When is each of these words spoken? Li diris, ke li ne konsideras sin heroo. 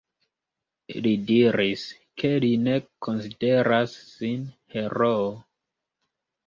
Li 1.07 1.11
diris, 1.31 1.83
ke 2.23 2.33
li 2.47 2.51
ne 2.63 2.75
konsideras 3.09 3.95
sin 4.17 4.51
heroo. 4.79 5.31